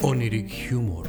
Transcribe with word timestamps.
Oniric 0.00 0.70
Humor. 0.70 1.08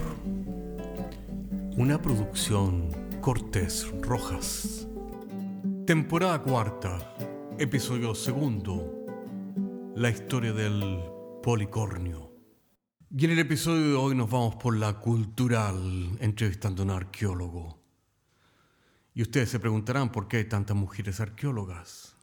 Una 1.78 2.02
producción 2.02 2.90
Cortés 3.22 3.88
Rojas. 4.02 4.88
Temporada 5.86 6.42
cuarta, 6.42 7.16
episodio 7.60 8.16
segundo. 8.16 9.06
La 9.96 10.10
historia 10.10 10.54
del 10.54 11.04
policornio. 11.44 12.34
Y 13.16 13.26
en 13.26 13.32
el 13.32 13.40
episodio 13.40 13.90
de 13.90 13.94
hoy 13.94 14.16
nos 14.16 14.30
vamos 14.30 14.56
por 14.56 14.76
la 14.76 15.00
cultural 15.00 16.18
entrevistando 16.20 16.82
a 16.82 16.86
un 16.86 16.92
arqueólogo. 16.92 17.80
Y 19.14 19.22
ustedes 19.22 19.50
se 19.50 19.60
preguntarán 19.60 20.12
por 20.12 20.28
qué 20.28 20.38
hay 20.38 20.46
tantas 20.46 20.76
mujeres 20.76 21.20
arqueólogas. 21.20 22.18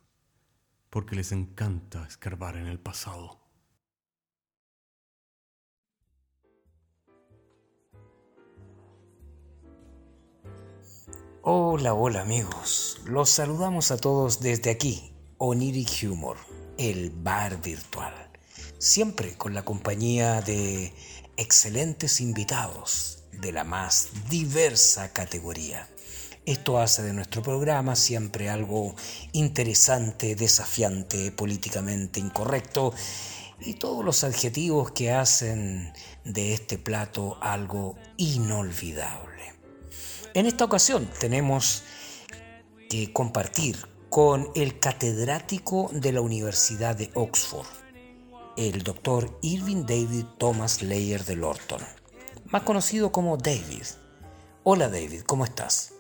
Porque 0.91 1.15
les 1.15 1.31
encanta 1.31 2.05
escarbar 2.07 2.57
en 2.57 2.67
el 2.67 2.81
pasado. 2.81 3.46
Hola, 11.49 11.95
hola 11.95 12.23
amigos. 12.23 12.99
Los 13.05 13.31
saludamos 13.31 13.93
a 13.93 13.99
todos 13.99 14.41
desde 14.41 14.69
aquí, 14.69 15.13
Oniric 15.39 16.03
Humor, 16.03 16.39
el 16.77 17.11
bar 17.11 17.63
virtual. 17.63 18.13
Siempre 18.79 19.37
con 19.37 19.55
la 19.55 19.65
compañía 19.65 20.43
de 20.43 20.93
excelentes 21.37 22.21
invitados 22.21 23.23
de 23.31 23.53
la 23.53 23.63
más 23.63 24.09
diversa 24.29 25.13
categoría. 25.13 25.87
Esto 26.47 26.81
hace 26.81 27.03
de 27.03 27.13
nuestro 27.13 27.45
programa 27.45 27.95
siempre 27.95 28.49
algo 28.51 28.97
interesante, 29.31 30.35
desafiante, 30.35 31.31
políticamente 31.31 32.19
incorrecto 32.19 32.93
y 33.61 33.75
todos 33.75 34.05
los 34.05 34.25
adjetivos 34.25 34.91
que 34.91 35.13
hacen 35.13 35.93
de 36.25 36.55
este 36.55 36.77
plato 36.77 37.39
algo 37.41 37.95
inolvidable. 38.17 39.37
En 40.37 40.45
esta 40.45 40.67
ocasión 40.67 41.09
tenemos 41.19 41.83
que 42.91 43.11
compartir 43.11 43.79
con 44.11 44.51
el 44.55 44.79
catedrático 44.79 45.89
de 45.95 46.13
la 46.13 46.21
Universidad 46.21 46.95
de 46.95 47.11
Oxford, 47.15 47.67
el 48.59 48.83
doctor 48.83 49.39
Irving 49.41 49.87
David 49.87 50.27
Thomas 50.37 50.83
Layer 50.83 51.25
de 51.25 51.37
Lorton, 51.37 51.81
más 52.51 52.65
conocido 52.65 53.13
como 53.13 53.39
David. 53.39 53.85
Hola 54.63 54.91
David, 54.91 55.23
¿cómo 55.23 55.47
estás? 55.47 55.95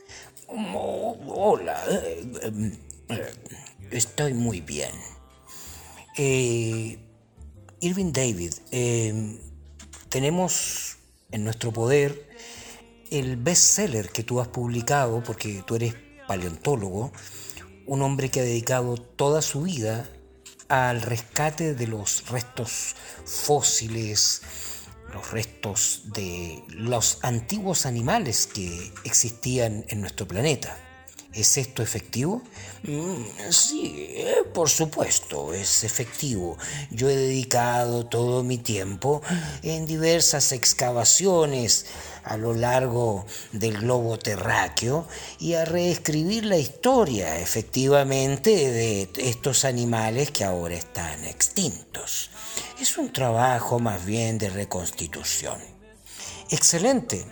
Hola, 0.48 1.82
eh, 1.90 2.78
eh, 3.08 3.32
estoy 3.90 4.34
muy 4.34 4.60
bien. 4.60 4.92
Eh, 6.18 6.98
Irving 7.80 8.12
David, 8.12 8.52
tenemos 10.10 10.98
en 11.30 11.42
nuestro 11.42 11.72
poder 11.72 12.25
el 13.10 13.36
bestseller 13.36 14.10
que 14.10 14.22
tú 14.22 14.40
has 14.40 14.48
publicado, 14.48 15.22
porque 15.22 15.62
tú 15.66 15.76
eres 15.76 15.94
paleontólogo, 16.26 17.12
un 17.86 18.02
hombre 18.02 18.30
que 18.30 18.40
ha 18.40 18.44
dedicado 18.44 18.96
toda 18.96 19.42
su 19.42 19.62
vida 19.62 20.08
al 20.68 21.02
rescate 21.02 21.74
de 21.74 21.86
los 21.86 22.28
restos 22.28 22.96
fósiles, 23.24 24.42
los 25.12 25.30
restos 25.30 26.02
de 26.12 26.62
los 26.68 27.18
antiguos 27.22 27.86
animales 27.86 28.46
que 28.46 28.92
existían 29.04 29.84
en 29.88 30.00
nuestro 30.00 30.26
planeta. 30.26 30.76
¿Es 31.36 31.58
esto 31.58 31.82
efectivo? 31.82 32.40
Mm, 32.84 33.50
sí, 33.50 33.94
eh, 34.16 34.36
por 34.54 34.70
supuesto, 34.70 35.52
es 35.52 35.84
efectivo. 35.84 36.56
Yo 36.90 37.10
he 37.10 37.16
dedicado 37.16 38.06
todo 38.06 38.42
mi 38.42 38.56
tiempo 38.56 39.20
en 39.62 39.84
diversas 39.84 40.52
excavaciones 40.52 41.84
a 42.24 42.38
lo 42.38 42.54
largo 42.54 43.26
del 43.52 43.78
globo 43.78 44.18
terráqueo 44.18 45.06
y 45.38 45.52
a 45.52 45.66
reescribir 45.66 46.46
la 46.46 46.56
historia 46.56 47.38
efectivamente 47.38 48.50
de 48.50 49.10
estos 49.18 49.66
animales 49.66 50.30
que 50.30 50.44
ahora 50.44 50.74
están 50.74 51.22
extintos. 51.26 52.30
Es 52.80 52.96
un 52.96 53.12
trabajo 53.12 53.78
más 53.78 54.06
bien 54.06 54.38
de 54.38 54.48
reconstitución. 54.48 55.58
Excelente, 56.50 57.26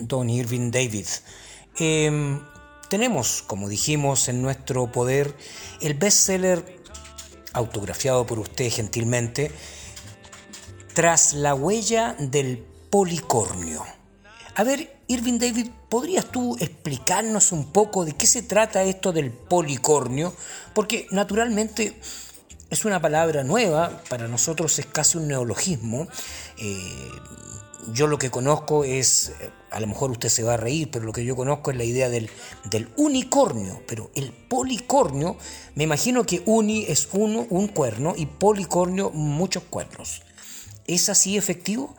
don 0.00 0.28
Irving 0.28 0.72
David. 0.72 1.06
Em, 1.76 2.40
tenemos, 2.92 3.42
como 3.46 3.70
dijimos, 3.70 4.28
en 4.28 4.42
nuestro 4.42 4.92
poder 4.92 5.34
el 5.80 5.94
bestseller 5.94 6.62
autografiado 7.54 8.26
por 8.26 8.38
usted 8.38 8.70
gentilmente, 8.70 9.50
Tras 10.92 11.32
la 11.32 11.54
huella 11.54 12.14
del 12.18 12.58
policornio. 12.90 13.82
A 14.56 14.62
ver, 14.62 14.94
Irving 15.06 15.38
David, 15.38 15.68
¿podrías 15.88 16.26
tú 16.26 16.54
explicarnos 16.60 17.50
un 17.50 17.72
poco 17.72 18.04
de 18.04 18.12
qué 18.12 18.26
se 18.26 18.42
trata 18.42 18.82
esto 18.82 19.10
del 19.10 19.30
policornio? 19.30 20.34
Porque 20.74 21.06
naturalmente 21.12 21.98
es 22.68 22.84
una 22.84 23.00
palabra 23.00 23.42
nueva, 23.42 24.02
para 24.10 24.28
nosotros 24.28 24.78
es 24.78 24.84
casi 24.84 25.16
un 25.16 25.28
neologismo. 25.28 26.08
Eh, 26.58 27.10
yo 27.94 28.06
lo 28.06 28.18
que 28.18 28.30
conozco 28.30 28.84
es, 28.84 29.32
a 29.72 29.80
lo 29.80 29.86
mejor 29.86 30.10
usted 30.10 30.28
se 30.28 30.42
va 30.42 30.54
a 30.54 30.56
reír, 30.56 30.90
pero 30.90 31.04
lo 31.04 31.12
que 31.12 31.24
yo 31.24 31.34
conozco 31.34 31.70
es 31.70 31.76
la 31.76 31.84
idea 31.84 32.08
del, 32.08 32.28
unicornio, 32.96 33.82
pero 33.86 34.10
el 34.14 34.32
policornio, 34.32 35.36
me 35.74 35.84
imagino 35.84 36.24
que 36.24 36.42
uni 36.46 36.84
es 36.88 37.08
uno, 37.12 37.46
un 37.50 37.68
cuerno, 37.68 38.14
y 38.16 38.26
policornio, 38.26 39.10
muchos 39.10 39.62
cuernos. 39.64 40.22
¿Es 40.86 41.08
así 41.08 41.36
efectivo? 41.36 41.94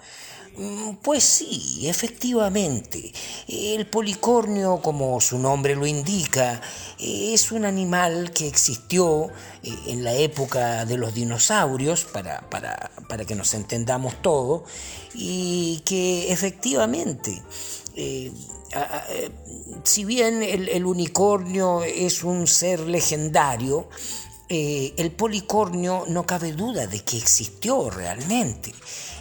Mm, 0.55 0.97
pues 1.01 1.23
sí, 1.23 1.87
efectivamente. 1.87 3.11
El 3.47 3.87
policornio, 3.87 4.81
como 4.81 5.19
su 5.19 5.39
nombre 5.39 5.75
lo 5.75 5.87
indica, 5.87 6.61
es 6.99 7.51
un 7.51 7.65
animal 7.65 8.31
que 8.31 8.47
existió 8.47 9.29
eh, 9.63 9.71
en 9.87 10.03
la 10.03 10.13
época 10.13 10.85
de 10.85 10.97
los 10.97 11.13
dinosaurios, 11.13 12.05
para, 12.05 12.43
que 13.25 13.35
nos 13.35 13.53
entendamos 13.55 14.21
todo, 14.21 14.65
y 15.15 15.81
que 15.85 16.31
efectivamente, 16.31 17.41
eh, 17.95 18.31
eh, 19.09 19.31
si 19.83 20.05
bien 20.05 20.43
el, 20.43 20.85
unicornio 20.85 21.83
es 21.83 22.23
un 22.23 22.47
ser 22.47 22.81
legendario, 22.81 23.87
el 24.53 25.11
policornio 25.11 26.05
no 26.07 26.25
cabe 26.25 26.51
duda 26.51 26.87
de 26.87 26.99
que 26.99 27.17
existió 27.17 27.89
realmente 27.89 28.73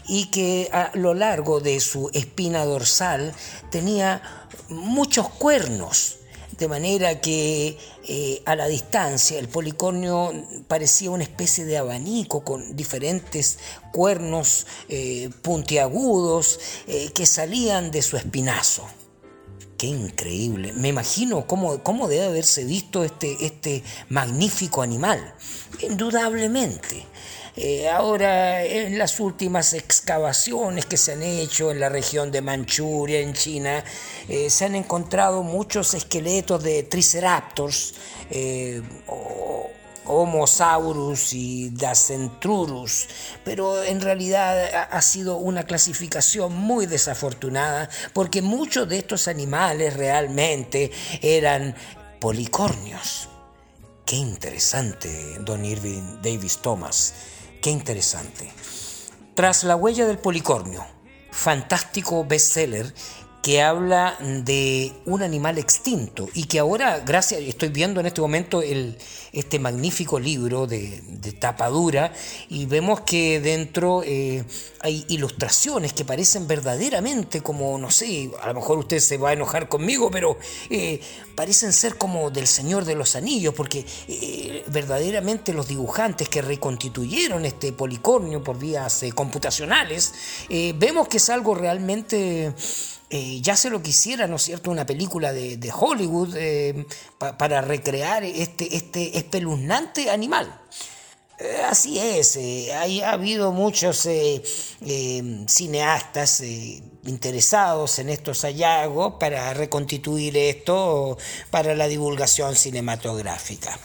y 0.08 0.26
que 0.26 0.68
a 0.72 0.90
lo 0.94 1.14
largo 1.14 1.60
de 1.60 1.80
su 1.80 2.10
espina 2.12 2.64
dorsal 2.64 3.34
tenía 3.70 4.22
muchos 4.68 5.28
cuernos, 5.28 6.16
de 6.58 6.68
manera 6.68 7.20
que 7.20 7.78
eh, 8.04 8.42
a 8.44 8.56
la 8.56 8.66
distancia 8.66 9.38
el 9.38 9.48
policornio 9.48 10.32
parecía 10.68 11.10
una 11.10 11.24
especie 11.24 11.64
de 11.64 11.78
abanico 11.78 12.44
con 12.44 12.76
diferentes 12.76 13.58
cuernos 13.92 14.66
eh, 14.88 15.30
puntiagudos 15.42 16.60
eh, 16.86 17.10
que 17.14 17.26
salían 17.26 17.90
de 17.90 18.02
su 18.02 18.16
espinazo. 18.16 18.86
Qué 19.82 19.88
increíble. 19.88 20.72
Me 20.74 20.90
imagino 20.90 21.44
cómo, 21.44 21.82
cómo 21.82 22.06
debe 22.06 22.26
haberse 22.26 22.62
visto 22.62 23.02
este, 23.02 23.44
este 23.44 23.82
magnífico 24.10 24.80
animal. 24.80 25.34
Indudablemente. 25.80 27.04
Eh, 27.56 27.88
ahora, 27.88 28.62
en 28.62 28.96
las 28.96 29.18
últimas 29.18 29.74
excavaciones 29.74 30.86
que 30.86 30.96
se 30.96 31.14
han 31.14 31.24
hecho 31.24 31.72
en 31.72 31.80
la 31.80 31.88
región 31.88 32.30
de 32.30 32.42
Manchuria, 32.42 33.18
en 33.18 33.34
China, 33.34 33.82
eh, 34.28 34.50
se 34.50 34.66
han 34.66 34.76
encontrado 34.76 35.42
muchos 35.42 35.94
esqueletos 35.94 36.62
de 36.62 36.84
Triceratops, 36.84 37.94
eh, 38.30 38.80
Homosaurus 40.04 41.32
y 41.32 41.70
Dacentrurus, 41.70 43.08
pero 43.44 43.82
en 43.82 44.00
realidad 44.00 44.88
ha 44.90 45.02
sido 45.02 45.36
una 45.36 45.64
clasificación 45.64 46.54
muy 46.54 46.86
desafortunada 46.86 47.88
porque 48.12 48.42
muchos 48.42 48.88
de 48.88 48.98
estos 48.98 49.28
animales 49.28 49.94
realmente 49.94 50.90
eran 51.20 51.74
policornios. 52.20 53.28
Qué 54.04 54.16
interesante, 54.16 55.38
don 55.40 55.64
Irving 55.64 56.20
Davis 56.22 56.58
Thomas. 56.58 57.14
Qué 57.62 57.70
interesante. 57.70 58.52
Tras 59.34 59.64
la 59.64 59.76
huella 59.76 60.06
del 60.06 60.18
policornio, 60.18 60.84
fantástico 61.30 62.24
bestseller 62.24 62.92
que 63.42 63.60
habla 63.60 64.16
de 64.20 64.92
un 65.04 65.20
animal 65.20 65.58
extinto 65.58 66.28
y 66.32 66.44
que 66.44 66.60
ahora, 66.60 67.00
gracias, 67.00 67.40
estoy 67.40 67.70
viendo 67.70 67.98
en 67.98 68.06
este 68.06 68.20
momento 68.20 68.62
el, 68.62 68.96
este 69.32 69.58
magnífico 69.58 70.20
libro 70.20 70.68
de, 70.68 71.02
de 71.08 71.32
tapa 71.32 71.68
dura 71.68 72.12
y 72.48 72.66
vemos 72.66 73.00
que 73.00 73.40
dentro 73.40 74.04
eh, 74.04 74.44
hay 74.80 75.04
ilustraciones 75.08 75.92
que 75.92 76.04
parecen 76.04 76.46
verdaderamente 76.46 77.40
como, 77.40 77.76
no 77.78 77.90
sé, 77.90 78.30
a 78.40 78.46
lo 78.46 78.54
mejor 78.54 78.78
usted 78.78 79.00
se 79.00 79.16
va 79.16 79.30
a 79.30 79.32
enojar 79.32 79.68
conmigo, 79.68 80.08
pero 80.08 80.38
eh, 80.70 81.00
parecen 81.34 81.72
ser 81.72 81.96
como 81.96 82.30
del 82.30 82.46
Señor 82.46 82.84
de 82.84 82.94
los 82.94 83.16
Anillos, 83.16 83.54
porque 83.54 83.84
eh, 84.06 84.62
verdaderamente 84.68 85.52
los 85.52 85.66
dibujantes 85.66 86.28
que 86.28 86.42
reconstituyeron 86.42 87.44
este 87.44 87.72
policornio 87.72 88.44
por 88.44 88.56
vías 88.56 89.04
computacionales, 89.16 90.12
vemos 90.76 91.08
que 91.08 91.16
es 91.16 91.30
algo 91.30 91.54
realmente 91.54 92.54
eh, 93.14 93.42
ya 93.42 93.58
se 93.58 93.68
lo 93.68 93.82
quisiera, 93.82 94.26
¿no 94.26 94.36
es 94.36 94.42
cierto?, 94.42 94.70
una 94.70 94.86
película 94.86 95.34
de, 95.34 95.70
Hollywood 95.70 96.34
eh, 96.34 96.86
para 97.18 97.60
recrear 97.60 98.24
este, 98.24 98.74
este 98.74 99.18
espeluznante 99.18 100.08
animal. 100.08 100.58
Eh, 101.38 101.60
así 101.68 101.98
es, 101.98 102.38
ha 102.72 103.12
habido 103.12 103.52
muchos 103.52 104.08
cineastas 105.46 106.42
interesados 107.04 107.98
en 107.98 108.08
estos 108.08 108.40
hallazgos 108.44 109.16
para 109.20 109.52
reconstituir 109.52 110.34
esto 110.38 111.18
para 111.50 111.74
la 111.74 111.88
divulgación 111.88 112.56
cinematográfica. 112.56 113.78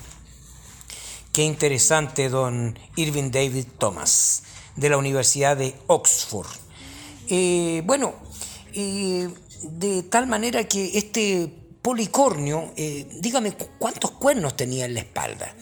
Qué 1.34 1.44
interesante, 1.44 2.30
don 2.30 2.80
Irving 2.96 3.30
David 3.30 3.66
Thomas, 3.78 4.44
de 4.78 4.90
la 4.90 4.96
Universidad 4.96 5.58
de 5.58 5.76
Oxford. 5.88 6.48
bueno, 7.84 8.28
de 8.78 10.04
tal 10.04 10.28
manera 10.28 10.64
que 10.66 10.98
este 10.98 11.52
policornio, 11.82 12.74
eh, 12.76 13.08
dígame 13.22 13.54
cuántos 13.80 14.12
cuernos 14.12 14.56
tenía 14.56 14.86
en 14.86 14.94
la 14.94 15.00
espalda. 15.00 15.56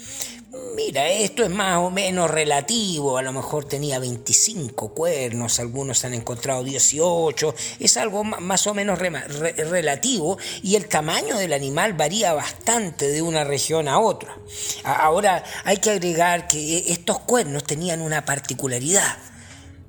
Mira, 0.75 1.07
esto 1.07 1.43
es 1.43 1.49
más 1.49 1.77
o 1.77 1.91
menos 1.91 2.31
relativo, 2.31 3.17
a 3.17 3.21
lo 3.21 3.31
mejor 3.31 3.65
tenía 3.65 3.99
25 3.99 4.93
cuernos, 4.93 5.59
algunos 5.59 6.03
han 6.03 6.13
encontrado 6.13 6.63
18, 6.63 7.55
es 7.79 7.97
algo 7.97 8.23
más 8.23 8.65
o 8.67 8.73
menos 8.73 8.99
relativo 8.99 10.37
y 10.63 10.75
el 10.75 10.87
tamaño 10.87 11.37
del 11.37 11.53
animal 11.53 11.93
varía 11.93 12.33
bastante 12.33 13.07
de 13.07 13.21
una 13.21 13.43
región 13.43 13.87
a 13.87 13.99
otra. 13.99 14.37
Ahora 14.83 15.43
hay 15.63 15.77
que 15.77 15.91
agregar 15.91 16.47
que 16.47 16.91
estos 16.91 17.19
cuernos 17.19 17.63
tenían 17.65 18.01
una 18.01 18.25
particularidad 18.25 19.17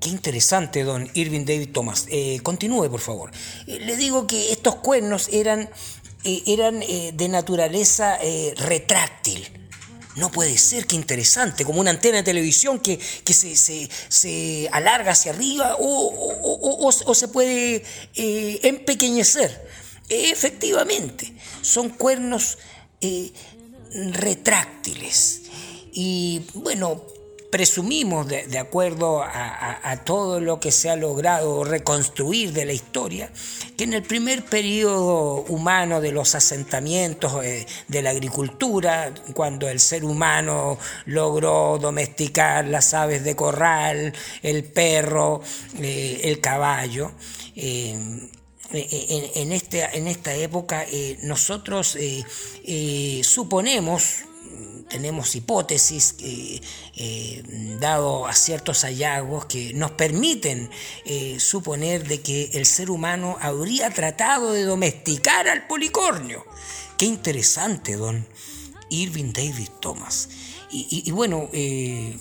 Qué 0.01 0.11
interesante, 0.11 0.85
don 0.85 1.09
Irving 1.15 1.45
David 1.45 1.71
Thomas. 1.73 2.07
Eh, 2.11 2.41
continúe, 2.43 2.91
por 2.91 3.01
favor. 3.01 3.31
Eh, 3.67 3.81
le 3.81 3.97
digo 3.97 4.27
que 4.27 4.53
estos 4.53 4.77
cuernos 4.77 5.29
eran, 5.33 5.71
eh, 6.25 6.43
eran 6.47 6.81
de 6.81 7.29
naturaleza 7.29 8.19
retráctil. 8.57 9.49
No 10.17 10.31
puede 10.31 10.57
ser, 10.57 10.87
qué 10.87 10.97
interesante, 10.97 11.65
como 11.65 11.81
una 11.81 11.91
antena 11.91 12.19
de 12.19 12.23
televisión 12.23 12.79
que, 12.79 12.99
se, 12.99 14.69
alarga 14.73 15.13
hacia 15.13 15.33
arriba 15.33 15.77
o, 15.79 16.83
o 16.83 17.15
se 17.15 17.29
puede 17.29 17.83
empequeñecer. 18.15 19.67
Efectivamente, 20.09 21.33
son 21.63 21.91
cuernos 21.91 22.59
retráctiles. 23.93 25.43
Y 25.93 26.43
bueno, 26.55 27.03
presumimos, 27.57 28.29
de, 28.29 28.59
acuerdo 28.59 29.23
a, 29.23 30.03
todo 30.05 30.41
lo 30.41 30.61
que 30.61 30.71
se 30.71 30.91
ha 30.91 30.97
logrado 30.97 31.65
reconstruir 31.65 32.53
de 32.53 32.67
la 32.67 32.75
historia, 32.75 33.31
que 33.79 33.85
en 33.85 33.95
el 33.95 34.03
primer 34.03 34.45
periodo 34.45 35.37
humano 35.49 36.03
de 36.03 36.13
los 36.13 36.35
asentamientos 36.35 37.43
eh, 37.43 37.65
de 37.89 38.03
la 38.03 38.11
agricultura, 38.11 39.11
cuando 39.33 39.71
el 39.71 39.81
ser 39.81 40.05
humano 40.05 40.79
logró 41.07 41.79
domesticar 41.81 42.67
las 42.67 42.93
aves 42.93 43.25
de 43.25 43.35
corral, 43.35 44.13
el 44.43 44.63
perro, 44.65 45.41
eh, 45.81 46.21
el 46.25 46.43
caballo, 46.43 47.13
eh, 47.55 47.97
en, 48.71 49.53
en, 49.63 50.07
esta 50.09 50.35
época 50.35 50.85
nosotros 51.23 51.97
suponemos 53.23 54.26
tenemos 54.89 55.35
hipótesis, 55.35 56.15
eh, 56.21 57.43
dado 57.81 58.27
a 58.27 58.35
ciertos 58.35 58.83
hallazgos, 58.83 59.47
que 59.47 59.73
nos 59.75 59.93
permiten 59.93 60.71
eh, 61.05 61.39
suponer 61.41 62.07
de 62.07 62.21
que 62.21 62.51
el 62.55 62.67
ser 62.67 62.91
humano 62.91 63.37
habría 63.41 63.91
tratado 63.91 64.53
de 64.53 64.65
domesticar 64.65 65.49
al 65.49 65.67
policornio. 65.67 66.45
Qué 66.99 67.07
interesante, 67.07 67.97
don 67.97 68.27
Irving 68.91 69.33
David 69.33 69.69
Thomas. 69.81 70.29
Y, 70.71 71.11
bueno, 71.13 71.49
eh, 71.53 72.19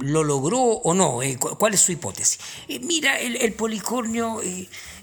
¿lo 0.00 0.22
logró 0.22 0.60
o 0.60 0.94
no? 0.94 1.18
¿Cuál 1.58 1.74
es 1.74 1.80
su 1.80 1.90
hipótesis? 1.90 2.38
mira, 2.82 3.18
el, 3.18 3.52
policornio, 3.54 4.40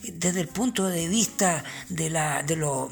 desde 0.01 0.39
el 0.39 0.47
punto 0.47 0.87
de 0.87 1.07
vista 1.07 1.63
de 1.89 2.09
la, 2.09 2.43
de 2.43 2.55
lo 2.55 2.89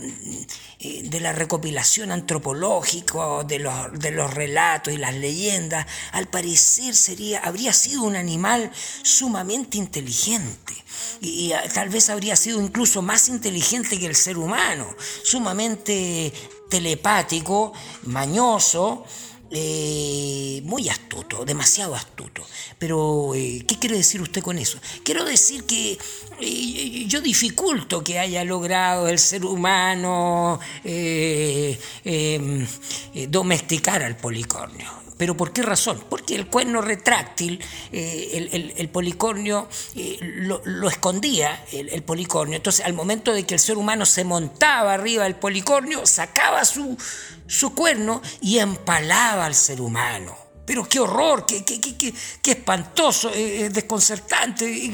de 0.84 1.20
la 1.22 1.32
recopilación 1.32 2.12
antropológica, 2.12 3.44
de 3.46 3.60
los, 3.60 4.00
de 4.00 4.12
los 4.12 4.34
relatos 4.34 4.94
y 4.94 4.98
las 4.98 5.16
leyendas, 5.16 5.88
al 6.12 6.28
parecer 6.28 6.94
sería, 6.96 7.40
habría 7.40 7.72
sido 7.72 8.04
un 8.04 8.16
animal 8.16 8.72
sumamente 9.02 9.78
inteligente. 9.78 10.74
Y, 11.22 11.54
tal 11.74 11.90
vez 11.90 12.10
habría 12.10 12.36
sido 12.36 12.62
incluso 12.62 13.02
más 13.02 13.30
inteligente 13.30 13.98
que 13.98 14.08
el 14.08 14.16
ser 14.16 14.38
humano, 14.38 14.88
sumamente 15.24 16.34
telepático, 16.70 17.74
mañoso, 18.04 19.06
eh, 19.56 20.62
muy 20.64 20.90
astuto, 20.90 21.46
demasiado 21.46 21.94
astuto. 21.94 22.44
Pero, 22.80 23.36
eh, 23.36 23.64
¿qué 23.68 23.78
quiere 23.78 23.98
decir 23.98 24.20
usted 24.20 24.42
con 24.42 24.58
eso? 24.58 24.80
Quiero 25.04 25.24
decir 25.24 25.66
que 25.66 25.98
eh, 26.42 27.06
yo 27.08 27.22
dificulto 27.22 28.04
que 28.04 28.18
haya 28.18 28.44
logrado 28.44 29.08
el 29.08 29.20
ser 29.20 29.46
humano 29.46 30.60
em, 30.84 32.66
domesticar 33.30 34.02
al 34.02 34.18
policornio. 34.18 35.04
¿Pero 35.24 35.38
por 35.38 35.54
qué 35.54 35.62
razón? 35.62 36.04
Porque 36.10 36.36
el 36.36 36.48
cuerno 36.48 36.82
retráctil, 36.82 37.64
eh, 37.94 38.74
el, 38.76 38.90
policornio 38.90 39.70
eh, 39.96 40.18
lo, 40.20 40.90
escondía, 40.90 41.64
el, 41.72 42.04
policornio. 42.04 42.58
Entonces, 42.58 42.86
al 42.86 42.92
momento 42.92 43.32
de 43.32 43.46
que 43.46 43.54
el 43.54 43.62
ser 43.62 43.78
humano 43.78 44.06
se 44.06 44.26
montaba 44.26 44.94
arriba 44.94 45.24
del 45.24 45.36
policornio, 45.36 46.06
sacaba 46.06 46.66
su, 46.66 46.98
su 47.48 47.74
cuerno 47.74 48.22
y 48.42 48.58
empalaba 48.58 49.46
al 49.46 49.56
ser 49.56 49.80
humano. 49.80 50.36
Pero 50.66 50.90
qué 50.90 51.00
horror, 51.00 51.46
qué, 51.46 51.64
qué, 51.64 51.80
qué, 51.80 52.14
qué 52.42 52.52
espantoso, 52.52 53.32
eh, 53.34 53.70
desconcertante. 53.70 54.92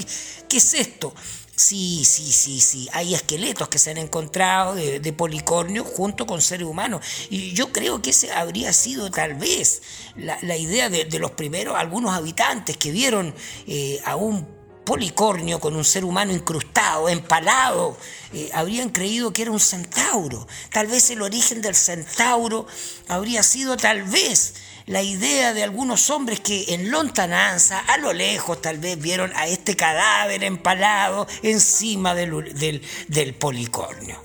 ¿Qué 0.47 0.57
es 0.57 0.73
esto? 0.75 1.11
Sí, 1.59 2.05
sí, 2.05 2.31
sí, 2.31 2.61
sí. 2.61 2.87
Hay 2.93 3.13
esqueletos 3.13 3.67
que 3.67 3.79
se 3.79 3.91
han 3.91 3.97
encontrado 3.97 4.75
de, 4.75 5.11
policornio 5.11 5.83
junto 5.83 6.25
con 6.25 6.41
seres 6.41 6.65
humanos. 6.65 7.05
Y 7.29 7.51
yo 7.51 7.73
creo 7.73 8.01
que 8.01 8.11
ese 8.11 8.31
habría 8.31 8.71
sido 8.71 9.11
tal 9.11 9.33
vez 9.33 9.81
la, 10.15 10.55
idea 10.55 10.89
de, 10.89 11.19
los 11.19 11.31
primeros, 11.31 11.75
algunos 11.75 12.15
habitantes 12.15 12.77
que 12.77 12.91
vieron 12.91 13.35
eh, 13.67 13.99
a 14.05 14.15
un 14.15 14.47
policornio 14.85 15.59
con 15.59 15.75
un 15.75 15.83
ser 15.83 16.05
humano 16.05 16.31
incrustado, 16.31 17.09
empalado, 17.09 17.97
eh, 18.31 18.49
habrían 18.53 18.87
creído 18.87 19.33
que 19.33 19.41
era 19.41 19.51
un 19.51 19.59
centauro. 19.59 20.47
Tal 20.71 20.87
vez 20.87 21.09
el 21.09 21.21
origen 21.21 21.61
del 21.61 21.75
centauro 21.75 22.67
habría 23.09 23.43
sido 23.43 23.75
tal 23.75 24.03
vez 24.03 24.53
la 24.89 25.03
idea 25.03 25.53
de 25.53 25.61
algunos 25.61 26.09
hombres 26.09 26.39
que 26.39 26.73
en 26.73 26.89
lontananza, 26.89 27.77
a 27.79 27.97
lo 27.99 28.11
lejos 28.11 28.59
tal 28.59 28.79
vez 28.79 28.99
vieron 28.99 29.31
a 29.35 29.45
este 29.45 29.75
cadáver 29.75 30.43
empalado 30.43 31.27
encima 31.43 32.15
del, 32.15 32.81
del, 33.07 33.35
policornio. 33.35 34.19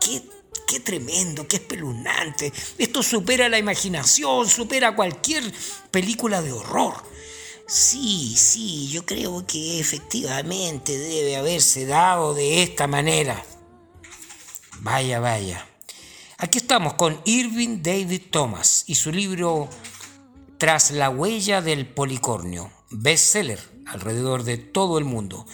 Qué 0.00 0.22
qué 0.68 0.78
tremendo, 0.78 1.48
qué 1.48 1.56
espeluznante. 1.56 2.52
Esto 2.78 3.02
supera 3.02 3.48
la 3.48 3.58
imaginación, 3.58 4.48
supera 4.48 4.94
cualquier 4.94 5.52
película 5.90 6.40
de 6.40 6.52
horror. 6.52 6.94
Sí, 7.66 8.36
sí, 8.36 8.88
yo 8.88 9.04
creo 9.04 9.44
que 9.44 9.80
efectivamente 9.80 10.96
debe 10.96 11.36
haberse 11.36 11.84
dado 11.84 12.32
de 12.32 12.62
esta 12.62 12.86
manera. 12.86 13.44
Vaya, 14.78 15.18
vaya. 15.18 15.66
Aquí 16.38 16.58
estamos 16.58 16.94
con 16.94 17.20
Irving 17.24 17.82
David 17.82 18.22
Thomas 18.30 18.84
y 18.86 18.94
su 18.94 19.10
libro 19.10 19.70
tras 20.58 20.90
la 20.90 21.10
huella 21.10 21.60
del 21.60 21.86
policornio, 21.86 22.70
bestseller 22.90 23.60
alrededor 23.86 24.44
de 24.44 24.58
todo 24.58 24.98
el 24.98 25.04
mundo. 25.04 25.46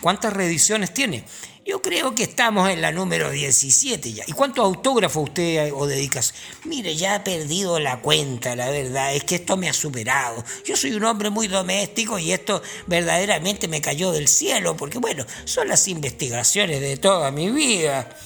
¿Cuántas 0.00 0.32
reediciones 0.32 0.94
tiene? 0.94 1.24
Yo 1.68 1.82
creo 1.82 2.14
que 2.14 2.22
estamos 2.22 2.70
en 2.70 2.80
la 2.80 2.92
número 2.92 3.30
17 3.30 4.12
ya. 4.12 4.24
¿Y 4.26 4.32
cuántos 4.32 4.64
autógrafos 4.64 5.24
usted 5.24 5.70
o 5.74 5.86
dedicas? 5.86 6.32
Mire, 6.64 6.96
ya 6.96 7.16
he 7.16 7.20
perdido 7.20 7.78
la 7.78 8.00
cuenta, 8.00 8.56
la 8.56 8.70
verdad. 8.70 9.14
Es 9.14 9.24
que 9.24 9.34
esto 9.34 9.58
me 9.58 9.68
ha 9.68 9.74
superado. 9.74 10.42
Yo 10.64 10.76
soy 10.76 10.92
un 10.92 11.04
hombre 11.04 11.28
muy 11.28 11.46
doméstico 11.46 12.18
y 12.18 12.32
esto 12.32 12.62
verdaderamente 12.86 13.68
me 13.68 13.82
cayó 13.82 14.12
del 14.12 14.28
cielo, 14.28 14.78
porque 14.78 14.98
bueno, 14.98 15.26
son 15.44 15.68
las 15.68 15.88
investigaciones 15.88 16.80
de 16.80 16.96
toda 16.96 17.30
mi 17.32 17.50
vida. 17.50 18.16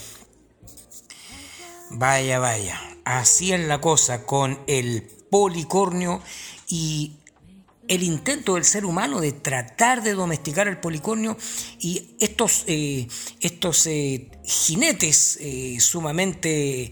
Vaya, 1.90 2.38
vaya. 2.38 2.80
Así 3.04 3.52
es 3.52 3.60
la 3.60 3.80
cosa 3.80 4.24
con 4.24 4.62
el 4.68 5.10
policornio 5.32 6.20
y 6.68 7.12
el 7.88 8.02
intento 8.02 8.56
del 8.56 8.64
ser 8.64 8.84
humano 8.84 9.18
de 9.22 9.32
tratar 9.32 10.02
de 10.02 10.12
domesticar 10.12 10.68
al 10.68 10.78
policornio 10.78 11.38
y 11.80 12.10
estos, 12.20 12.64
eh, 12.66 13.08
estos 13.40 13.86
eh, 13.86 14.28
jinetes 14.44 15.38
eh, 15.40 15.78
sumamente 15.80 16.90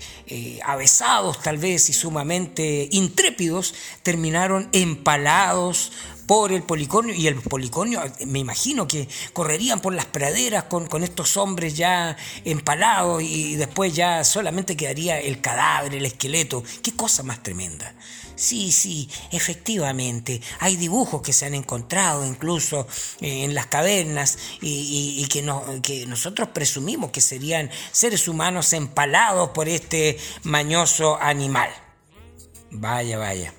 avesados 0.64 1.42
tal 1.42 1.58
vez 1.58 1.90
y 1.90 1.92
sumamente 1.92 2.88
intrépidos 2.92 3.74
terminaron 4.02 4.70
empalados 4.72 5.92
por 6.30 6.52
el 6.52 6.62
policornio 6.62 7.12
y 7.12 7.26
el 7.26 7.34
policornio 7.34 8.00
me 8.24 8.38
imagino 8.38 8.86
que 8.86 9.08
correrían 9.32 9.80
por 9.80 9.92
las 9.92 10.04
praderas 10.04 10.62
con, 10.62 10.86
con 10.86 11.02
estos 11.02 11.36
hombres 11.36 11.76
ya 11.76 12.16
empalados 12.44 13.20
y 13.20 13.56
después 13.56 13.92
ya 13.96 14.22
solamente 14.22 14.76
quedaría 14.76 15.18
el 15.18 15.40
cadáver, 15.40 15.92
el 15.92 16.06
esqueleto. 16.06 16.62
Qué 16.84 16.92
cosa 16.92 17.24
más 17.24 17.42
tremenda. 17.42 17.96
Sí, 18.36 18.70
sí, 18.70 19.10
efectivamente. 19.32 20.40
Hay 20.60 20.76
dibujos 20.76 21.20
que 21.20 21.32
se 21.32 21.46
han 21.46 21.54
encontrado 21.54 22.24
incluso 22.24 22.86
eh, 23.20 23.42
en 23.42 23.52
las 23.52 23.66
cavernas 23.66 24.38
y, 24.60 25.26
que, 25.26 25.42
no, 25.42 25.64
que 25.82 26.06
nosotros 26.06 26.50
presumimos 26.50 27.10
que 27.10 27.20
serían 27.20 27.72
seres 27.90 28.28
humanos 28.28 28.72
empalados 28.72 29.50
por 29.50 29.68
este 29.68 30.16
mañoso 30.44 31.20
animal. 31.20 31.70
Vaya, 32.70 33.18
vaya 33.18 33.52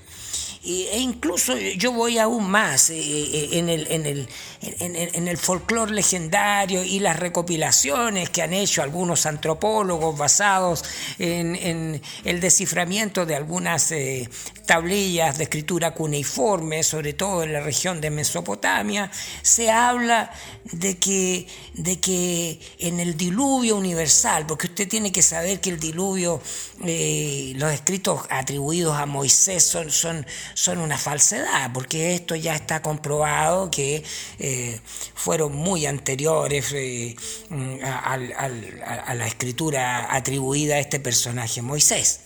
e 0.64 1.00
incluso 1.00 1.58
yo 1.58 1.92
voy 1.92 2.20
aún 2.20 2.48
más 2.48 2.92
eh, 2.92 3.00
eh, 3.00 3.50
en 3.54 3.68
el, 3.68 3.88
en 3.90 4.06
el, 4.06 4.30
en, 4.62 5.28
el 5.28 5.38
folclore 5.38 5.92
legendario 5.92 6.84
y 6.84 7.00
las 7.00 7.20
recopilaciones 7.20 8.30
que 8.30 8.44
han 8.44 8.54
hecho 8.54 8.84
algunos 8.84 9.26
antropólogos 9.26 10.16
basados 10.16 10.84
en, 11.18 12.00
el 12.24 12.40
desciframiento 12.40 13.26
de 13.26 13.36
algunas 13.36 13.92
eh, 13.92 14.30
tablillas 14.68 15.40
de 15.40 15.46
escritura 15.46 15.96
cuneiforme, 15.96 16.84
sobre 16.84 17.14
todo 17.14 17.42
en 17.42 17.54
la 17.54 17.62
región 17.62 18.00
de 18.00 18.12
Mesopotamia, 18.12 19.10
se 19.42 19.72
habla 19.72 20.32
de 20.66 20.98
que, 21.00 21.48
de 21.74 22.00
que 22.00 22.60
en 22.78 23.00
el 23.00 23.18
diluvio 23.18 23.78
universal, 23.78 24.46
porque 24.46 24.68
usted 24.82 24.90
tiene 24.90 25.12
que 25.12 25.22
saber 25.22 25.62
que 25.62 25.70
el 25.70 25.80
diluvio, 25.80 26.42
los 26.80 27.72
escritos 27.72 28.22
atribuidos 28.30 28.98
a 28.98 29.06
Moisés 29.06 29.64
son, 29.64 29.92
son 29.92 30.26
son 30.54 30.80
una 30.80 30.98
falsedad, 30.98 31.72
porque 31.74 32.16
esto 32.16 32.36
ya 32.36 32.56
está 32.56 32.82
comprobado 32.82 33.70
que 33.70 34.04
eh, 34.40 34.80
fueron 35.14 35.56
muy 35.56 35.86
anteriores 35.86 36.72
eh, 36.74 37.16
mm, 37.50 37.76
a, 37.84 39.16
la 39.16 39.28
escritura 39.28 40.14
atribuida 40.16 40.76
a 40.76 40.80
este 40.80 41.00
personaje 41.00 41.62
Moisés. 41.62 42.22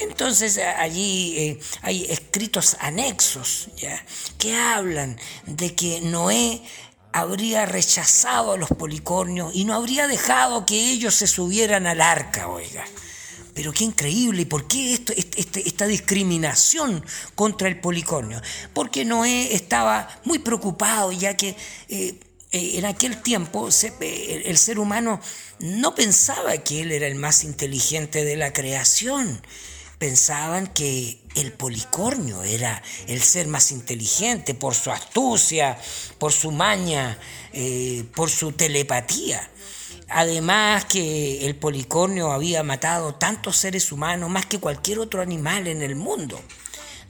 Entonces 0.00 0.58
allí 0.58 1.34
eh, 1.38 1.58
hay 1.82 2.06
escritos 2.08 2.76
anexos 2.80 3.68
¿ya? 3.76 4.02
que 4.38 4.54
hablan 4.54 5.18
de 5.46 5.74
que 5.74 6.00
Noé 6.00 6.62
habría 7.12 7.66
rechazado 7.66 8.52
a 8.52 8.56
los 8.56 8.68
policornios 8.70 9.54
y 9.54 9.64
no 9.64 9.74
habría 9.74 10.06
dejado 10.06 10.66
que 10.66 10.90
ellos 10.90 11.14
se 11.14 11.26
subieran 11.26 11.86
al 11.86 12.00
arca, 12.00 12.48
oiga. 12.48 12.84
Pero 13.54 13.72
qué 13.72 13.82
increíble, 13.82 14.42
¿y 14.42 14.44
por 14.44 14.68
qué 14.68 14.94
esto, 14.94 15.12
este, 15.16 15.66
esta 15.66 15.86
discriminación 15.86 17.04
contra 17.34 17.66
el 17.66 17.80
policornio? 17.80 18.40
Porque 18.72 19.04
Noé 19.04 19.52
estaba 19.52 20.08
muy 20.24 20.38
preocupado, 20.38 21.10
ya 21.10 21.36
que 21.36 21.56
eh, 21.88 22.14
eh, 22.52 22.78
en 22.78 22.84
aquel 22.84 23.20
tiempo 23.20 23.68
eh, 23.68 24.42
el 24.46 24.56
ser 24.58 24.78
humano 24.78 25.20
no 25.58 25.94
pensaba 25.94 26.56
que 26.58 26.82
él 26.82 26.92
era 26.92 27.08
el 27.08 27.16
más 27.16 27.42
inteligente 27.42 28.24
de 28.24 28.36
la 28.36 28.52
creación. 28.52 29.42
Pensaban 29.98 30.68
que 30.68 31.20
el 31.34 31.52
policornio 31.52 32.42
era 32.44 32.82
el 33.08 33.20
ser 33.20 33.48
más 33.48 33.72
inteligente 33.72 34.54
por 34.54 34.74
su 34.74 34.90
astucia, 34.90 35.76
por 36.18 36.32
su 36.32 36.52
maña, 36.52 37.18
por 38.14 38.30
su 38.30 38.52
telepatía. 38.52 39.50
Además 40.08 40.86
que 40.86 41.46
el 41.46 41.54
policornio 41.56 42.32
había 42.32 42.62
matado 42.62 43.14
tantos 43.16 43.56
seres 43.56 43.92
humanos 43.92 44.30
más 44.30 44.46
que 44.46 44.58
cualquier 44.58 45.00
otro 45.00 45.20
animal 45.20 45.66
en 45.66 45.82
el 45.82 45.96
mundo. 45.96 46.40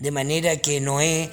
De 0.01 0.11
manera 0.11 0.57
que 0.57 0.81
Noé 0.81 1.31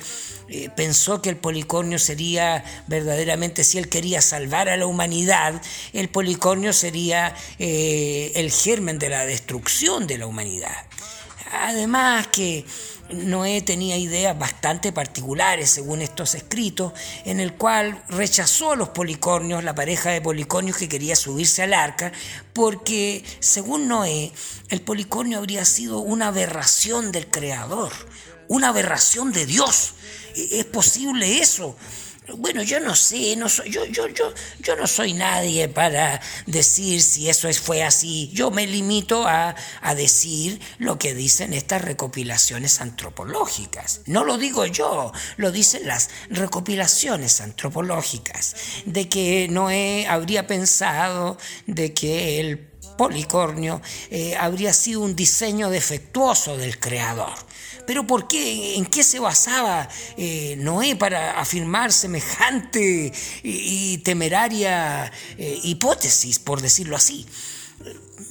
eh, 0.47 0.69
pensó 0.75 1.21
que 1.21 1.29
el 1.29 1.37
policornio 1.37 1.97
sería 1.97 2.63
verdaderamente, 2.87 3.63
si 3.63 3.79
él 3.79 3.89
quería 3.89 4.21
salvar 4.21 4.69
a 4.69 4.77
la 4.77 4.85
humanidad, 4.85 5.59
el 5.93 6.09
policornio 6.09 6.71
sería 6.73 7.35
eh, 7.57 8.31
el 8.35 8.51
germen 8.51 8.99
de 8.99 9.09
la 9.09 9.25
destrucción 9.25 10.05
de 10.05 10.19
la 10.19 10.27
humanidad. 10.27 10.75
Además 11.61 12.27
que 12.27 12.65
Noé 13.09 13.61
tenía 13.61 13.97
ideas 13.97 14.37
bastante 14.37 14.91
particulares, 14.91 15.69
según 15.69 16.01
estos 16.01 16.33
escritos, 16.35 16.93
en 17.23 17.39
el 17.39 17.53
cual 17.53 18.03
rechazó 18.09 18.71
a 18.71 18.75
los 18.75 18.89
policornios, 18.89 19.63
la 19.63 19.75
pareja 19.75 20.09
de 20.09 20.21
policornios 20.21 20.77
que 20.77 20.89
quería 20.89 21.15
subirse 21.15 21.61
al 21.61 21.73
arca, 21.73 22.11
porque, 22.53 23.23
según 23.39 23.87
Noé, 23.87 24.31
el 24.69 24.81
policornio 24.81 25.37
habría 25.37 25.65
sido 25.65 25.99
una 25.99 26.27
aberración 26.27 27.11
del 27.11 27.27
Creador, 27.27 27.91
una 28.47 28.69
aberración 28.69 29.31
de 29.31 29.45
Dios. 29.45 29.93
¿E-, 30.35 30.59
¿Es 30.59 30.65
posible 30.65 31.39
eso? 31.39 31.75
Bueno, 32.37 32.63
yo 32.63 32.79
no 32.79 32.95
sé, 32.95 33.35
no 33.35 33.47
soy, 33.49 33.69
yo, 33.69 33.85
yo, 33.85 34.07
yo, 34.07 34.33
yo 34.59 34.75
no 34.75 34.87
soy 34.87 35.13
nadie 35.13 35.69
para 35.69 36.19
decir 36.45 37.01
si 37.01 37.29
eso 37.29 37.51
fue 37.53 37.83
así. 37.83 38.29
Yo 38.33 38.51
me 38.51 38.65
limito 38.65 39.27
a, 39.27 39.55
a 39.81 39.95
decir 39.95 40.59
lo 40.79 40.97
que 40.97 41.13
dicen 41.13 41.53
estas 41.53 41.81
recopilaciones 41.83 42.81
antropológicas. 42.81 44.01
No 44.05 44.23
lo 44.23 44.37
digo 44.37 44.65
yo, 44.65 45.11
lo 45.37 45.51
dicen 45.51 45.87
las 45.87 46.09
recopilaciones 46.29 47.41
antropológicas, 47.41 48.55
de 48.85 49.07
que 49.07 49.47
Noé 49.49 50.07
habría 50.07 50.47
pensado 50.47 51.37
de 51.67 51.93
que 51.93 52.39
el 52.39 52.57
policornio 52.97 53.81
eh, 54.09 54.35
habría 54.35 54.73
sido 54.73 55.01
un 55.01 55.15
diseño 55.15 55.69
defectuoso 55.69 56.57
del 56.57 56.79
creador. 56.79 57.33
Pero 57.85 58.05
¿por 58.07 58.27
qué? 58.27 58.75
¿En 58.75 58.85
qué 58.85 59.03
se 59.03 59.19
basaba 59.19 59.87
eh, 60.17 60.55
Noé 60.57 60.95
para 60.95 61.39
afirmar 61.39 61.91
semejante 61.91 63.11
y, 63.43 63.97
temeraria 63.99 65.11
eh, 65.37 65.59
hipótesis, 65.63 66.39
por 66.39 66.61
decirlo 66.61 66.95
así? 66.95 67.25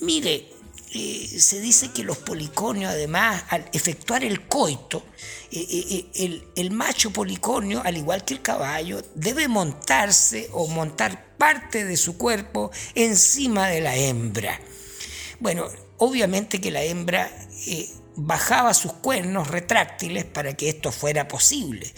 Mire, 0.01 0.49
eh, 0.93 1.41
se 1.41 1.61
dice 1.61 1.91
que 1.93 2.03
los 2.03 2.19
policornios, 2.19 2.93
además, 2.93 3.45
al 3.49 3.69
efectuar 3.73 4.25
el 4.25 4.47
coito, 4.47 5.05
el, 5.51 6.45
el, 6.57 6.71
macho 6.73 7.13
policornio, 7.13 7.81
al 7.85 7.97
igual 7.97 8.25
que 8.25 8.35
el 8.35 8.43
caballo, 8.43 9.03
debe 9.15 9.47
montarse 9.47 10.49
o 10.53 10.67
montar 10.67 11.37
parte 11.37 11.85
de 11.85 11.97
su 11.97 12.17
cuerpo 12.17 12.71
encima 12.95 13.69
de 13.69 13.81
la 13.81 13.97
hembra. 13.97 14.61
Bueno, 15.41 15.69
obviamente 15.99 16.61
que 16.61 16.71
la 16.71 16.83
hembra 16.83 17.31
bajaba 18.16 18.75
sus 18.75 18.92
cuernos 18.92 19.49
retráctiles 19.49 20.25
para 20.25 20.54
que 20.54 20.68
esto 20.68 20.92
fuera 20.92 21.28
posible. 21.28 21.92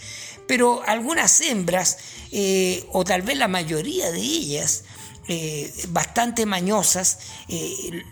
Pero 0.47 0.81
algunas 0.85 1.41
hembras, 1.41 1.97
eh, 2.31 2.85
o 2.91 3.03
tal 3.03 3.21
vez 3.21 3.37
la 3.37 3.47
mayoría 3.47 4.11
de 4.11 4.19
ellas, 4.19 4.85
eh, 5.27 5.73
bastante 5.89 6.45
mañosas, 6.45 7.19
eh, 7.49 8.03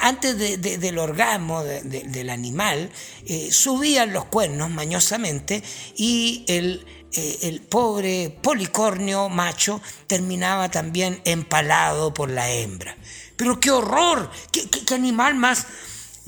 antes 0.00 0.36
del 0.36 0.98
orgasmo 0.98 1.62
del 1.62 2.30
animal, 2.30 2.90
subían 3.50 4.12
los 4.12 4.24
cuernos 4.24 4.70
mañosamente 4.70 5.62
y 5.96 6.44
el, 6.48 6.84
el 7.12 7.60
pobre 7.60 8.36
policornio 8.42 9.28
macho 9.28 9.80
terminaba 10.08 10.68
también 10.68 11.22
empalado 11.24 12.12
por 12.12 12.28
la 12.28 12.50
hembra. 12.50 12.96
Pero 13.36 13.60
qué 13.60 13.70
horror, 13.70 14.28
qué 14.50 14.94
animal 14.94 15.36
más, 15.36 15.64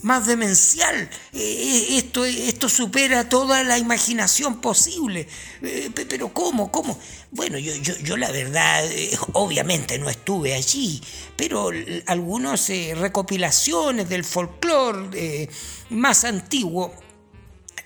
más 0.02 0.26
demencial. 0.26 0.96
Eh, 1.32 1.38
eh, 1.38 1.98
esto, 1.98 2.24
esto 2.24 2.68
supera 2.68 3.28
toda 3.28 3.64
la 3.64 3.78
imaginación 3.78 4.60
posible. 4.60 5.28
Eh, 5.62 5.90
pero 6.08 6.32
¿cómo? 6.32 6.70
¿Cómo? 6.70 6.98
Bueno, 7.30 7.58
yo, 7.58 7.74
yo, 7.74 8.16
la 8.16 8.30
verdad, 8.30 8.84
obviamente 9.32 9.98
no 9.98 10.08
estuve 10.08 10.54
allí, 10.54 11.02
pero 11.36 11.70
algunas 12.06 12.68
recopilaciones 12.68 14.08
del 14.08 14.24
folclore 14.24 15.48
más 15.90 16.24
antiguo 16.24 16.94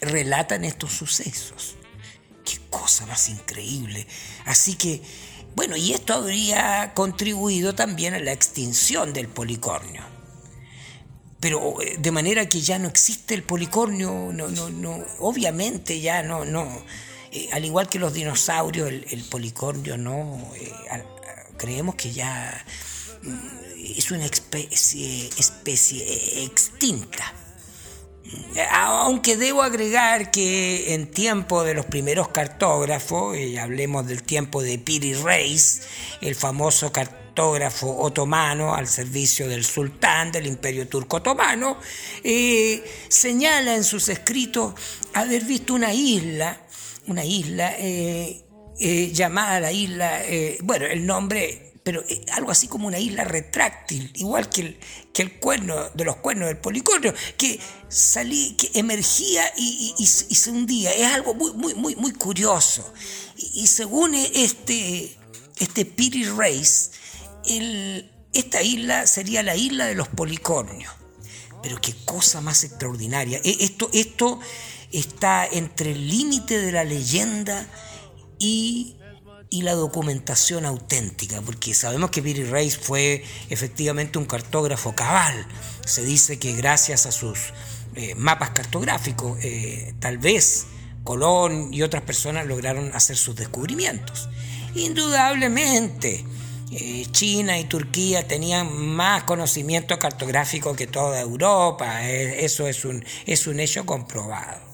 relatan 0.00 0.64
estos 0.64 0.92
sucesos. 0.92 1.76
Qué 2.44 2.58
cosa 2.70 3.06
más 3.06 3.28
increíble. 3.28 4.06
Así 4.44 4.74
que 4.74 5.02
Bueno, 5.54 5.76
y 5.76 5.92
esto 5.92 6.14
habría 6.14 6.92
contribuido 6.94 7.74
también 7.74 8.14
a 8.14 8.18
la 8.20 8.32
extinción 8.32 9.12
del 9.12 9.28
policornio. 9.28 10.21
Pero 11.42 11.82
eh, 11.82 11.96
de 11.98 12.10
manera 12.12 12.48
que 12.48 12.60
ya 12.60 12.78
no 12.78 12.86
existe 12.88 13.34
el 13.34 13.42
policornio, 13.42 14.30
no, 14.32 14.48
no, 14.48 14.70
no, 14.70 15.04
obviamente 15.18 16.00
ya 16.00 16.22
no, 16.22 16.44
no. 16.44 16.68
Eh, 17.32 17.48
al 17.52 17.64
igual 17.64 17.88
que 17.88 17.98
los 17.98 18.14
dinosaurios, 18.14 18.88
el, 18.88 19.24
policornio 19.24 19.98
no. 19.98 20.40
Eh, 20.54 20.72
creemos 21.58 21.96
que 21.96 22.12
ya 22.12 22.64
mm, 23.22 23.96
es 23.98 24.08
una 24.12 24.24
especie, 24.24 25.30
extinta. 26.44 27.34
Aunque 28.70 29.36
debo 29.36 29.62
agregar 29.62 30.30
que 30.30 30.94
en 30.94 31.10
tiempo 31.10 31.64
de 31.64 31.74
los 31.74 31.86
primeros 31.86 32.28
cartógrafos, 32.28 33.36
hablemos 33.60 34.06
del 34.06 34.22
tiempo 34.22 34.62
de 34.62 34.78
Piri 34.78 35.14
Reis, 35.14 35.82
el 36.20 36.36
famoso 36.36 36.92
cartógrafo 36.92 37.21
otomano 37.34 38.74
al 38.74 38.86
servicio 38.86 39.48
del 39.48 39.64
sultán 39.64 40.32
del 40.32 40.46
imperio 40.46 40.88
turco 40.88 41.18
otomano, 41.18 41.78
eh, 42.22 42.82
señala 43.08 43.74
en 43.74 43.84
sus 43.84 44.08
escritos 44.08 44.74
haber 45.14 45.44
visto 45.44 45.74
una 45.74 45.92
isla, 45.92 46.60
una 47.06 47.24
isla 47.24 47.74
eh, 47.78 48.44
eh, 48.78 49.12
llamada 49.12 49.60
la 49.60 49.72
isla, 49.72 50.22
bueno, 50.62 50.86
el 50.86 51.06
nombre 51.06 51.72
pero 51.82 52.02
eh, 52.08 52.24
algo 52.32 52.50
así 52.50 52.68
como 52.68 52.86
una 52.86 52.98
isla 52.98 53.24
retráctil, 53.24 54.10
igual 54.14 54.48
que 54.48 54.60
el, 54.60 54.78
que 55.12 55.22
el 55.22 55.38
cuerno 55.38 55.90
de 55.94 56.04
los 56.04 56.16
cuernos 56.16 56.48
del 56.48 56.58
policornio, 56.58 57.12
que 57.36 57.58
salí, 57.88 58.54
que 58.54 58.78
emergía 58.78 59.44
y, 59.56 60.06
se 60.06 60.50
hundía. 60.50 60.92
Es 60.92 61.12
algo 61.12 61.34
muy, 61.34 61.52
muy, 61.52 61.74
muy, 61.74 61.96
muy 61.96 62.12
curioso. 62.12 62.92
Y, 63.36 63.66
según 63.66 64.14
este, 64.14 65.16
este 65.58 65.84
Piri 65.84 66.24
Reis, 66.24 66.92
esta 68.32 68.62
isla 68.62 69.06
sería 69.06 69.42
la 69.42 69.56
isla 69.56 69.86
de 69.86 69.94
los 69.94 70.08
policornios. 70.08 70.92
Pero 71.62 71.80
qué 71.80 71.94
cosa 72.04 72.40
más 72.40 72.64
extraordinaria. 72.64 73.40
E, 73.44 73.56
esto, 73.60 73.88
esto 73.92 74.40
está 74.90 75.46
entre 75.46 75.92
el 75.92 76.08
límite 76.08 76.58
de 76.58 76.72
la 76.72 76.84
leyenda 76.84 77.66
y 78.38 78.96
y 79.52 79.60
la 79.60 79.74
documentación 79.74 80.64
auténtica, 80.64 81.42
porque 81.42 81.74
sabemos 81.74 82.08
que 82.08 82.22
Billy 82.22 82.44
Reis 82.44 82.78
fue 82.78 83.22
efectivamente 83.50 84.18
un 84.18 84.24
cartógrafo 84.24 84.94
cabal. 84.94 85.46
Se 85.84 86.02
dice 86.02 86.38
que 86.38 86.54
gracias 86.54 87.04
a 87.04 87.12
sus 87.12 87.52
eh, 87.94 88.14
mapas 88.14 88.52
cartográficos, 88.52 89.38
eh, 89.42 89.92
tal 90.00 90.16
vez 90.16 90.68
Colón 91.04 91.68
y 91.70 91.82
otras 91.82 92.02
personas 92.02 92.46
lograron 92.46 92.92
hacer 92.94 93.18
sus 93.18 93.36
descubrimientos. 93.36 94.30
Indudablemente, 94.74 96.24
eh, 96.72 97.06
China 97.10 97.58
y 97.58 97.64
Turquía 97.64 98.26
tenían 98.26 98.72
más 98.74 99.24
conocimiento 99.24 99.98
cartográfico 99.98 100.74
que 100.74 100.86
toda 100.86 101.20
Europa, 101.20 102.08
eso 102.08 102.66
es 102.66 102.84
un, 102.84 103.04
es 103.26 103.46
un 103.46 103.60
hecho 103.60 103.84
comprobado. 103.84 104.71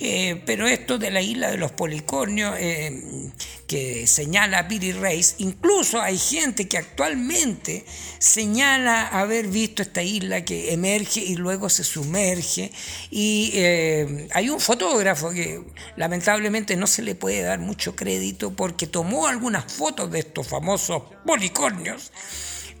Eh, 0.00 0.40
pero 0.46 0.68
esto 0.68 0.96
de 0.96 1.10
la 1.10 1.20
isla 1.20 1.50
de 1.50 1.56
los 1.56 1.72
policornios 1.72 2.54
eh, 2.58 3.30
que 3.66 4.06
señala 4.06 4.68
Piri 4.68 4.92
Reis, 4.92 5.34
incluso 5.38 6.00
hay 6.00 6.16
gente 6.16 6.68
que 6.68 6.78
actualmente 6.78 7.84
señala 8.20 9.08
haber 9.08 9.48
visto 9.48 9.82
esta 9.82 10.02
isla 10.02 10.44
que 10.44 10.72
emerge 10.72 11.20
y 11.20 11.34
luego 11.34 11.68
se 11.68 11.82
sumerge. 11.82 12.70
Y 13.10 13.50
eh, 13.54 14.28
hay 14.32 14.50
un 14.50 14.60
fotógrafo 14.60 15.30
que 15.30 15.62
lamentablemente 15.96 16.76
no 16.76 16.86
se 16.86 17.02
le 17.02 17.16
puede 17.16 17.42
dar 17.42 17.58
mucho 17.58 17.96
crédito 17.96 18.52
porque 18.54 18.86
tomó 18.86 19.26
algunas 19.26 19.72
fotos 19.72 20.10
de 20.12 20.20
estos 20.20 20.46
famosos 20.46 21.02
policornios 21.26 22.12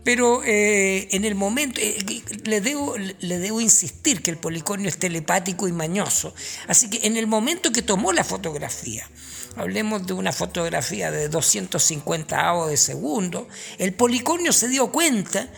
pero 0.08 0.42
eh, 0.42 1.06
en 1.10 1.26
el 1.26 1.34
momento, 1.34 1.82
eh, 1.82 2.22
le, 2.44 2.62
debo, 2.62 2.96
le 2.96 3.38
debo 3.38 3.60
insistir 3.60 4.22
que 4.22 4.30
el 4.30 4.38
policornio 4.38 4.88
es 4.88 4.98
telepático 4.98 5.68
y 5.68 5.72
mañoso. 5.72 6.34
Así 6.66 6.88
que 6.88 7.06
en 7.06 7.18
el 7.18 7.26
momento 7.26 7.72
que 7.72 7.82
tomó 7.82 8.14
la 8.14 8.24
fotografía, 8.24 9.06
hablemos 9.56 10.06
de 10.06 10.14
una 10.14 10.32
fotografía 10.32 11.10
de 11.10 11.28
250 11.28 12.48
avos 12.48 12.70
de 12.70 12.78
segundo, 12.78 13.48
el 13.76 13.92
policornio 13.92 14.54
se 14.54 14.68
dio 14.68 14.90
cuenta 14.90 15.50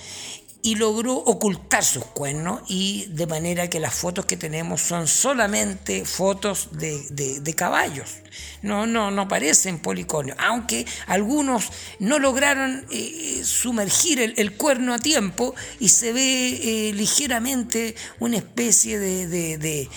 y 0.63 0.75
logró 0.75 1.15
ocultar 1.15 1.85
sus 1.85 2.05
cuernos 2.05 2.61
y 2.69 3.07
de 3.07 3.27
manera 3.27 3.71
que 3.71 3.81
las 3.81 3.95
fotos 3.95 4.27
que 4.27 4.37
tenemos 4.37 4.83
son 4.83 5.09
solamente 5.09 6.05
fotos 6.05 6.69
de, 6.73 7.55
caballos. 7.57 8.17
No, 8.63 8.87
no, 8.87 9.11
no 9.11 9.27
parecen 9.27 9.79
policornios, 9.79 10.37
aunque 10.41 10.87
algunos 11.07 11.71
no 11.99 12.19
lograron 12.19 12.87
eh, 12.91 13.43
sumergir 13.45 14.35
el, 14.37 14.53
cuerno 14.53 14.95
a 14.95 14.99
tiempo 14.99 15.55
y 15.79 15.89
se 15.89 16.13
ve 16.13 16.89
eh, 16.89 16.93
ligeramente 16.93 17.95
una 18.19 18.37
especie 18.37 18.99
de, 18.99 19.89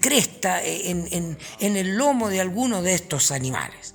cresta 0.00 0.62
en, 0.62 1.38
en 1.60 1.76
el 1.76 1.96
lomo 1.96 2.28
de 2.28 2.40
alguno 2.40 2.82
de 2.82 2.94
estos 2.94 3.30
animales. 3.30 3.94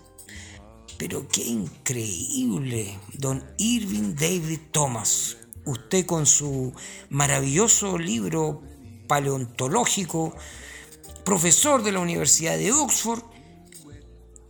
Pero 0.97 1.27
qué 1.27 1.43
increíble, 1.43 2.97
don 3.13 3.43
Irving 3.57 4.15
David 4.15 4.59
Thomas, 4.71 5.37
usted 5.65 6.05
con 6.05 6.25
su 6.25 6.73
maravilloso 7.09 7.97
libro 7.97 8.61
paleontológico, 9.07 10.35
profesor 11.23 11.83
de 11.83 11.91
la 11.91 11.99
Universidad 11.99 12.57
de 12.57 12.71
Oxford, 12.71 13.23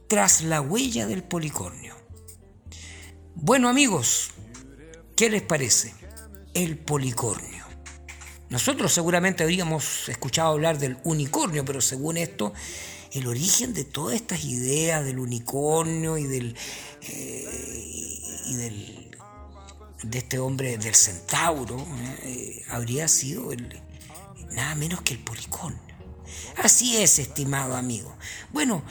tras 0.07 0.41
la 0.41 0.61
huella 0.61 1.07
del 1.07 1.23
policornio. 1.23 1.95
Bueno 3.33 3.69
amigos, 3.69 4.31
¿qué 5.15 5.29
les 5.29 5.41
parece? 5.41 5.93
El 6.53 6.77
policornio. 6.77 7.65
Nosotros 8.49 8.93
seguramente 8.93 9.43
habríamos 9.43 10.07
escuchado 10.07 10.51
hablar 10.51 10.77
del 10.77 10.97
unicornio, 11.03 11.65
pero 11.65 11.81
según 11.81 12.17
esto, 12.17 12.53
el 13.11 13.27
origen 13.27 13.73
de 13.73 13.83
todas 13.83 14.15
estas 14.15 14.45
ideas 14.45 15.03
del 15.03 15.19
unicornio 15.19 16.17
y 16.17 16.25
del, 16.25 16.55
eh, 17.01 18.21
y 18.45 18.55
del 18.55 19.17
de 20.05 20.19
este 20.19 20.39
hombre 20.39 20.77
del 20.77 20.95
centauro 20.95 21.85
eh, 22.23 22.63
habría 22.69 23.07
sido 23.07 23.49
nada 24.51 24.75
menos 24.75 25.01
que 25.01 25.13
el 25.13 25.19
policón. 25.19 25.75
Así 26.63 26.97
es, 26.97 27.19
estimado 27.19 27.75
amigo. 27.75 28.15
Bueno, 28.51 28.83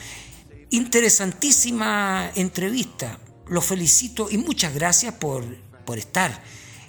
interesantísima 0.70 2.31
entrevista. 2.35 3.18
Lo 3.46 3.61
felicito 3.61 4.29
y 4.31 4.38
muchas 4.38 4.74
gracias 4.74 5.14
por, 5.14 5.44
por 5.85 5.98
estar 5.98 6.42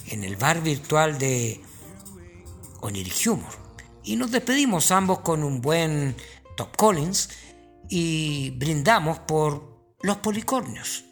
en 0.08 0.24
el 0.24 0.36
bar 0.38 0.62
virtual 0.62 1.18
de 1.18 1.62
Oniric 2.82 3.28
Humor. 3.28 3.66
Y 4.04 4.16
nos 4.16 4.32
despedimos 4.32 4.92
ambos 4.92 5.20
con 5.20 5.44
un 5.44 5.62
buen 5.62 6.16
Top 6.56 6.76
Collins 6.78 7.30
y 7.90 8.52
brindamos 8.52 9.20
por 9.20 9.96
los 10.02 10.18
policornios. 10.18 11.06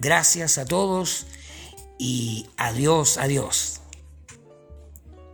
Gracias 0.00 0.58
a 0.58 0.64
todos 0.64 1.26
y 2.02 2.46
adiós, 2.56 3.16
adiós. 3.16 3.80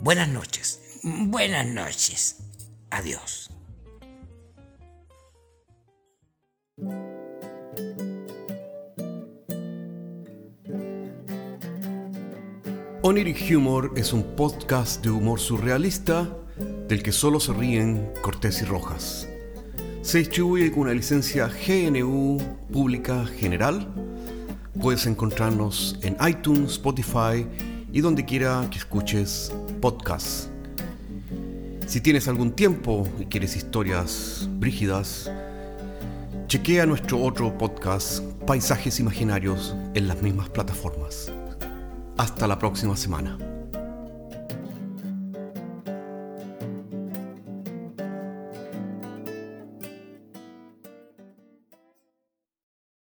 Buenas 0.01 0.29
noches. 0.29 1.01
Buenas 1.03 1.67
noches. 1.67 2.37
Adiós. 2.91 3.51
Oniric 13.01 13.51
Humor 13.57 13.95
es 13.97 14.13
un 14.13 14.23
podcast 14.37 15.03
de 15.03 15.09
humor 15.09 15.41
surrealista 15.41 16.37
del 16.87 17.03
que 17.03 17.13
solo 17.13 17.41
se 17.41 17.55
ríen 17.55 18.13
Cortés 18.21 18.61
y 18.61 18.67
Rojas. 18.67 19.27
Se 20.03 20.19
distribuye 20.19 20.71
con 20.71 20.81
una 20.81 20.93
licencia 20.93 21.49
GNU 21.49 22.37
Pública 22.71 23.25
General 23.25 23.89
Puedes 24.81 25.07
encontrarnos 25.07 25.99
en 26.03 26.17
iTunes, 26.27 26.73
Spotify 26.73 27.47
y 27.93 28.01
donde 28.01 28.25
quiera 28.25 28.67
que 28.71 28.79
escuches 28.79 29.53
podcasts. 29.81 30.51
Si 31.87 32.01
tienes 32.01 32.29
algún 32.29 32.53
tiempo 32.53 33.09
y 33.19 33.25
quieres 33.25 33.57
historias 33.57 34.49
brígidas, 34.53 35.31
chequea 36.47 36.87
nuestro 36.87 37.21
otro 37.23 37.57
podcast, 37.57 38.23
Paisajes 38.47 39.01
Imaginarios, 39.01 39.75
en 39.95 40.07
las 40.07 40.23
mismas 40.23 40.51
plataformas. 40.51 41.33
Hasta 42.17 42.47
la 42.47 42.59
próxima 42.59 42.97
semana. 42.97 43.48